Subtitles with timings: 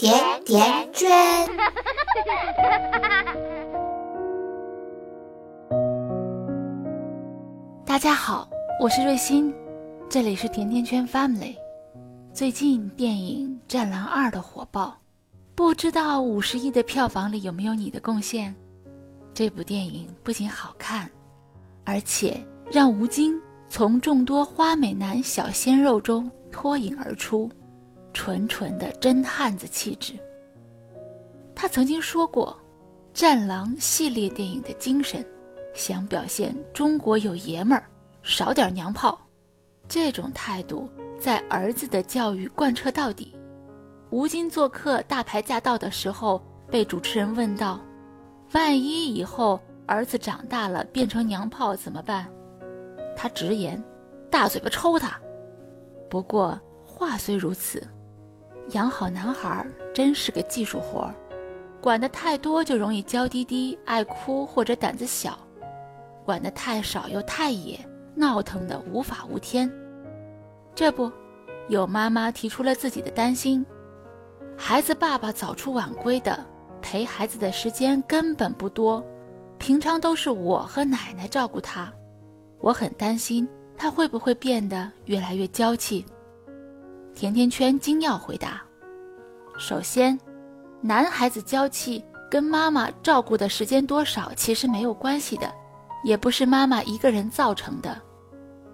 [0.00, 0.14] 甜
[0.46, 1.10] 甜圈。
[7.84, 8.48] 大家好，
[8.80, 9.54] 我是瑞欣，
[10.08, 11.54] 这里是甜甜圈 Family。
[12.32, 14.96] 最近电影《战狼二》的火爆，
[15.54, 18.54] 不知道五十亿的票房里有没有你的贡献？
[19.34, 21.10] 这部电影不仅好看，
[21.84, 22.42] 而且
[22.72, 23.38] 让吴京
[23.68, 27.50] 从众多花美男小鲜肉中脱颖而出。
[28.12, 30.14] 纯纯的真汉子气质。
[31.54, 32.56] 他曾经说过，
[33.18, 35.24] 《战狼》系列电影的精神，
[35.74, 37.84] 想表现中国有爷们儿，
[38.22, 39.18] 少点娘炮。
[39.88, 40.88] 这种态度
[41.18, 43.34] 在儿子的教育贯彻到底。
[44.10, 47.80] 吴京做客大牌驾到的时候，被主持人问到
[48.54, 52.26] ：“万一以后儿子长大了变成娘炮怎么办？”
[53.16, 53.82] 他直言
[54.30, 55.20] ：“大嘴巴抽他。”
[56.08, 57.86] 不过话虽如此。
[58.72, 61.14] 养好男孩真是个技术活儿，
[61.80, 65.32] 管得太多就容易娇滴滴、爱哭或者胆子小；
[66.24, 67.78] 管得太少又太野，
[68.14, 69.70] 闹腾的无法无天。
[70.74, 71.10] 这不，
[71.68, 73.64] 有妈妈提出了自己的担心：
[74.56, 76.44] 孩子爸爸早出晚归的，
[76.80, 79.04] 陪孩子的时间根本不多，
[79.58, 81.92] 平常都是我和奶奶照顾他，
[82.60, 86.04] 我很担心他会不会变得越来越娇气。
[87.20, 88.62] 甜甜圈精要回答：
[89.58, 90.18] 首先，
[90.80, 95.52] 男孩子娇气跟妈妈照顾的时间多少其实没有关系的，
[96.02, 98.00] 也不是妈妈一个人造成的。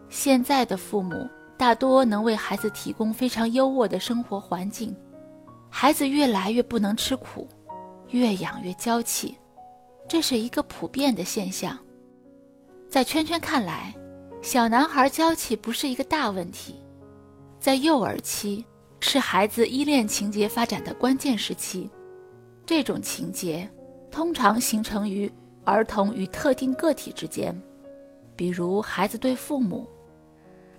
[0.08, 4.96] 现在的父母大多能为孩子提供非常优渥的生活环境，
[5.68, 7.48] 孩子越来越不能吃苦，
[8.10, 9.36] 越养越娇气，
[10.08, 11.76] 这是一个普遍的现象。
[12.88, 13.92] 在圈圈看来，
[14.40, 16.80] 小男孩娇气不是一个大问题。
[17.66, 18.64] 在幼儿期
[19.00, 21.90] 是孩子依恋情节发展的关键时期，
[22.64, 23.68] 这种情节
[24.08, 25.28] 通常形成于
[25.64, 27.60] 儿童与特定个体之间，
[28.36, 29.84] 比如孩子对父母。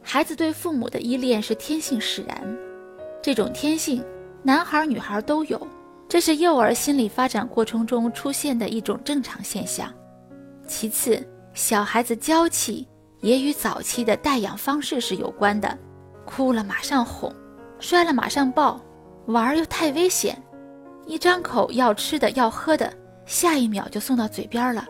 [0.02, 2.58] 孩子对父母的依恋是天性使然，
[3.22, 4.02] 这种天性
[4.42, 5.68] 男孩女孩都有，
[6.08, 9.94] 这是幼儿心理发展过程中出现的一种正常现象。
[10.69, 11.22] 其次，
[11.54, 12.88] 小孩子娇气
[13.19, 15.78] 也与早期的带养方式是有关的。
[16.28, 17.34] 哭了马上哄，
[17.80, 18.80] 摔了马上抱，
[19.28, 20.38] 玩又太危险，
[21.06, 22.94] 一张口要吃的要喝的，
[23.26, 24.86] 下一秒就送到嘴边了。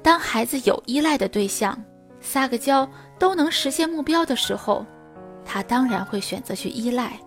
[0.00, 1.76] 当孩子有依赖的对象，
[2.20, 2.88] 撒个娇
[3.18, 4.86] 都能实现目标的时候，
[5.44, 7.18] 他当然会选择去依赖。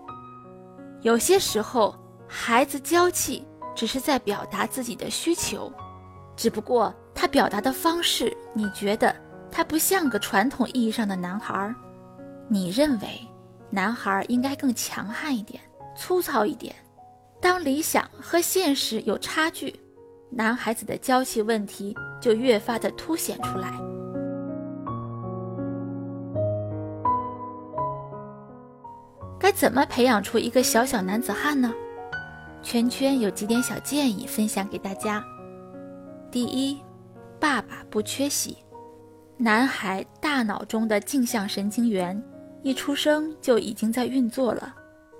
[1.02, 1.94] 有些时候，
[2.26, 3.46] 孩子娇气
[3.76, 5.70] 只是在表达自己的需求，
[6.34, 9.14] 只不过他表达的方式，你觉得
[9.50, 11.74] 他不像个传统意义上的男孩儿。
[12.50, 13.20] 你认为，
[13.70, 15.60] 男孩应该更强悍一点、
[15.94, 16.74] 粗糙一点。
[17.40, 19.78] 当理想和现实有差距，
[20.30, 23.70] 男孩子的娇气问题就越发的凸显出来。
[29.38, 31.72] 该怎么培养出一个小小男子汉呢？
[32.62, 35.22] 圈圈有几点小建议分享给大家。
[36.30, 36.80] 第一，
[37.38, 38.56] 爸爸不缺席。
[39.36, 42.20] 男孩大脑中的镜像神经元。
[42.62, 44.74] 一出生就已经在运作了，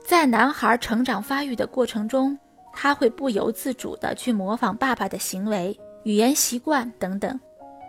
[0.05, 2.37] 在男孩成长发育的过程中，
[2.73, 7.39] 他会不由自主地去模仿爸爸的行为、语言习惯等等。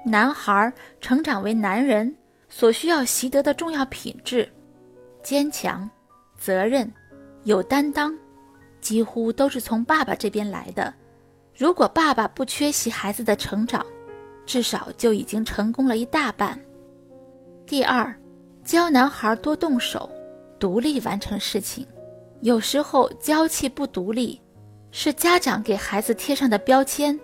[0.06, 0.72] 男孩
[1.02, 2.16] 成长为男人
[2.48, 4.48] 所需要习得的重要品质，
[5.24, 5.90] 坚强、
[6.38, 6.90] 责任、
[7.44, 8.18] 有担当，
[8.80, 10.94] 几乎都是从爸爸这边来的。
[11.56, 13.86] 如果爸爸不缺席孩子的成长，
[14.46, 16.58] 至少就已经成功了一大半。
[17.66, 18.16] 第二。
[18.70, 20.08] 教男孩多动手，
[20.60, 21.84] 独立完成事情。
[22.42, 24.40] 有时候娇气不独立，
[24.92, 27.20] 是家长给孩子贴上的标签。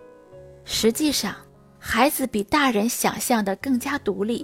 [0.63, 1.35] 实际上，
[1.77, 4.43] 孩子比大人想象的更加独立，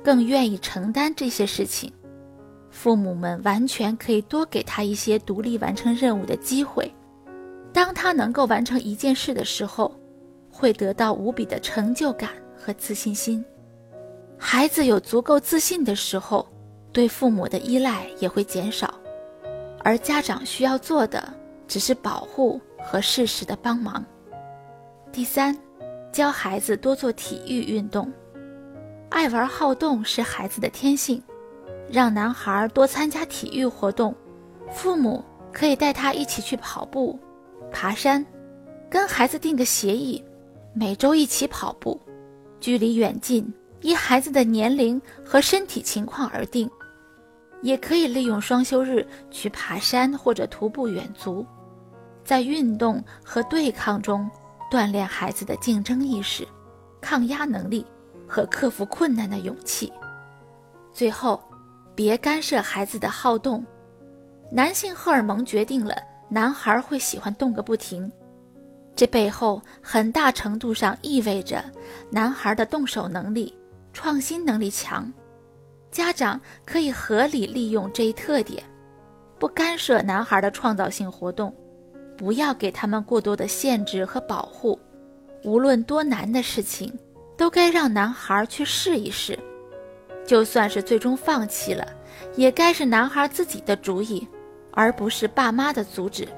[0.00, 1.92] 更愿意承担这些事情。
[2.70, 6.88] 父母们完全可以多给他一些独立完成任务的机会。
[7.72, 9.92] 当他能够完成一件事的时候，
[10.52, 13.44] 会得到无比的成就感和自信心。
[14.38, 16.48] 孩子有足够自信的时候，
[16.92, 18.94] 对父母的依赖也会减少，
[19.84, 21.32] 而家长需要做的
[21.66, 24.04] 只是保护和适时的帮忙。
[25.12, 25.56] 第三，
[26.12, 28.10] 教孩子多做体育运动，
[29.10, 31.22] 爱玩好动是孩子的天性，
[31.90, 34.14] 让男孩多参加体育活动，
[34.70, 37.18] 父母可以带他一起去跑步、
[37.72, 38.24] 爬山，
[38.88, 40.24] 跟孩子定个协议，
[40.72, 42.00] 每周一起跑步，
[42.60, 43.52] 距离远近。
[43.80, 46.68] 依孩子的年龄和身体情况而定，
[47.62, 51.46] 也可以利用双休日去爬山或者徒步远足。
[52.24, 54.28] 在运动和对抗中
[54.70, 56.46] 锻炼孩子的竞争意识、
[57.00, 57.86] 抗压能力
[58.26, 59.92] 和克服困难的勇气。
[60.92, 61.42] 最后，
[61.94, 63.64] 别干涉孩子的好动。
[64.50, 65.94] 男性荷尔蒙决定了
[66.28, 68.10] 男孩会喜欢动个不停，
[68.96, 71.64] 这背后很大程度上意味着
[72.10, 73.54] 男孩的动手能力、
[73.98, 75.12] 创新能力强。
[75.90, 78.62] 家长可以合理利用这一特点，
[79.40, 81.52] 不干涉男孩的创造性活动，
[82.16, 84.78] 不要给他们过多的限制和保护。
[85.42, 86.96] 无论多难的事情，
[87.36, 89.36] 都该让男孩去试一试。
[90.24, 91.84] 就算是最终放弃了，
[92.36, 94.24] 也该是男孩自己的主意，
[94.70, 96.28] 而不是爸妈的阻止。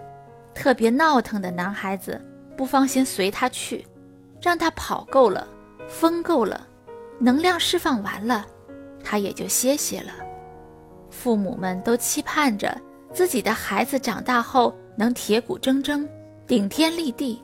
[0.55, 2.19] 特别闹腾的男孩子，
[2.57, 3.87] 不妨先随他去，
[4.41, 5.47] 让他跑够了，
[5.87, 6.67] 疯够了，
[7.21, 8.45] 能量释放完了。
[9.05, 10.13] 他也就歇歇了。
[11.11, 12.77] 父母们都期盼着
[13.13, 16.07] 自己的孩子长大后能铁骨铮铮、
[16.47, 17.43] 顶天立地，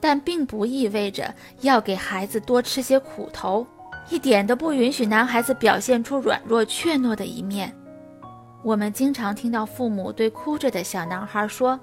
[0.00, 3.66] 但并不意味着要给孩子多吃些苦头，
[4.10, 7.74] 一点都不允许男孩子表现出软弱怯懦的一面。
[8.62, 11.78] 我们经常听到父母对哭着的小男孩说：“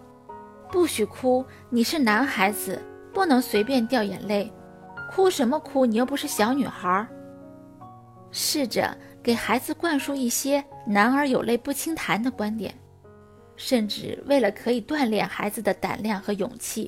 [0.71, 2.79] 不许哭，你是男孩子，
[3.13, 4.51] 不能随便掉眼泪。
[5.11, 5.85] 哭什么哭？
[5.85, 7.07] 你又不是小女孩。”
[8.37, 12.71] 试着给孩子灌输一些“男儿有泪不轻弹”的观点，
[13.55, 16.87] 甚至为了可以锻炼孩子的胆量和勇气，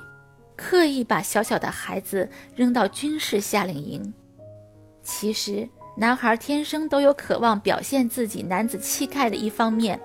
[0.56, 4.14] 刻意把小小的孩子扔到军事夏令营。
[5.02, 5.68] 其实，
[5.98, 10.00] 男孩天生都有渴望表现自己男子气概的一方面，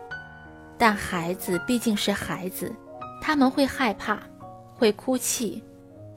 [0.79, 2.75] 但孩子毕竟是孩子，
[3.20, 4.19] 他们会害怕，
[4.75, 5.62] 会哭泣。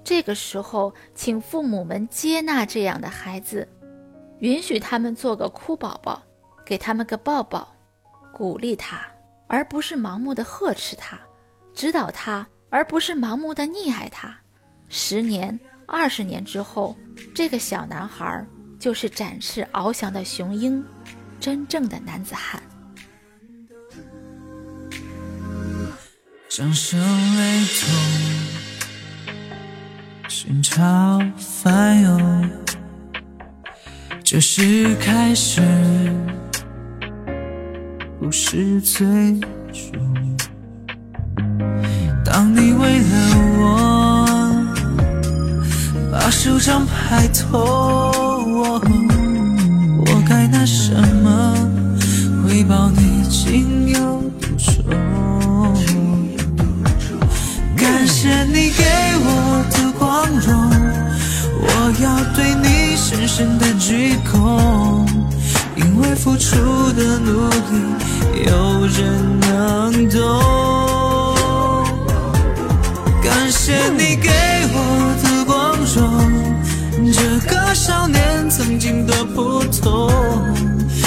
[0.05, 3.67] 这个时候，请父母们接纳这样的孩子。
[4.39, 6.21] 允许他们做个哭宝宝，
[6.65, 7.75] 给他们个抱抱，
[8.31, 9.01] 鼓励他，
[9.47, 11.17] 而不是盲目的呵斥他；
[11.73, 14.35] 指导他，而不是盲目的溺爱他。
[14.89, 16.95] 十年、二十年之后，
[17.33, 18.45] 这个小男孩
[18.79, 20.85] 就是展翅翱翔的雄鹰，
[21.39, 22.61] 真正的男子汉。
[26.47, 27.89] 掌声雷同，
[30.29, 32.49] 心潮翻涌。
[34.29, 35.61] 这是开始，
[38.19, 39.07] 不是最
[39.71, 40.37] 终。
[42.25, 43.05] 当你为了
[43.57, 44.27] 我
[46.11, 47.57] 把手掌拍痛，
[49.97, 51.55] 我该拿什么
[52.43, 54.83] 回报你情有独钟？
[57.77, 58.83] 感谢你给
[59.23, 60.69] 我的光荣，
[61.61, 61.67] 我
[62.01, 62.77] 要对你。
[63.09, 65.07] 深深的鞠躬，
[65.77, 66.57] 因为付出
[66.91, 67.53] 的努力，
[68.45, 70.17] 有人能懂。
[73.23, 74.29] 感谢你给
[74.73, 74.75] 我
[75.23, 75.95] 的光荣，
[77.13, 77.17] 这
[77.47, 80.11] 个少年曾经的普通，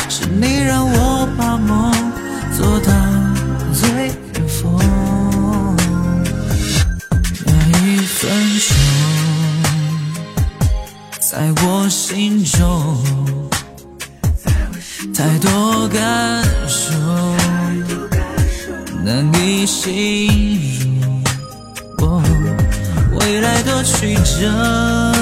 [0.08, 1.09] 是你让我
[15.92, 16.94] 感受
[19.04, 21.00] 难以形
[21.98, 22.22] 容。
[23.18, 25.12] 未来多曲折，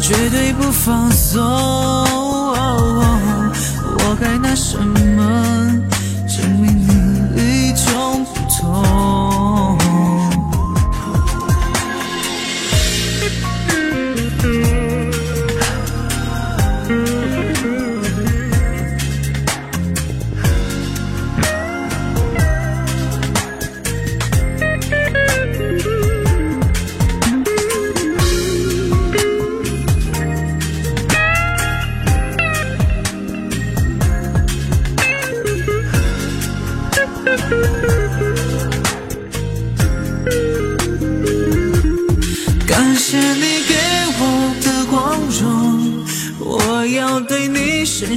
[0.00, 1.42] 绝对不放松。
[3.98, 5.82] 我该拿什么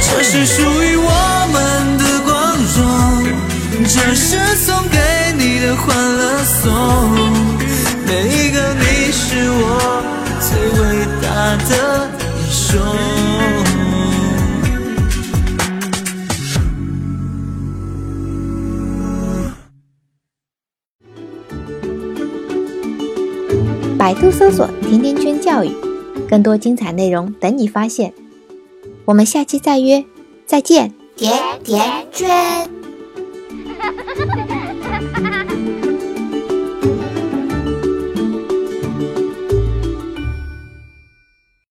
[0.00, 1.10] 这是属于我
[1.52, 1.54] 们
[1.98, 2.32] 的光
[2.76, 2.78] 荣，
[3.84, 4.98] 这是送给
[5.38, 6.64] 你的欢乐颂。
[8.06, 9.60] 每一个你是我
[10.40, 10.48] 最
[10.80, 10.82] 伟
[11.22, 11.26] 大
[11.68, 11.70] 的
[12.36, 12.64] 英雄。
[23.98, 25.72] 百度搜索“甜甜圈教育”，
[26.28, 28.12] 更多精彩内容等你发现。
[29.04, 30.04] 我们下期再约，
[30.46, 30.92] 再见。
[31.16, 31.32] 甜
[31.64, 32.75] 甜圈。